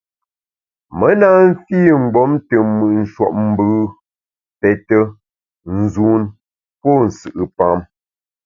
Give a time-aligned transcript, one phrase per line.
[0.97, 3.67] Me na mfi mgbom te mùt nshuopmbù,
[4.59, 4.97] pète,
[5.79, 6.21] nzun
[6.81, 7.79] pô nsù’pam.